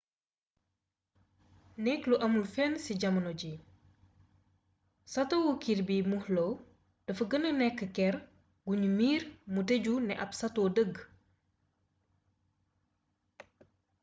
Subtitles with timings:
[1.83, 3.53] nekk lu amul fenn ci jamono ji
[5.13, 6.53] satowu kirby muxloe
[7.05, 8.15] dafa gëna nekk kër
[8.65, 10.95] gu nu miiree mu tëju ne ab sato dëgg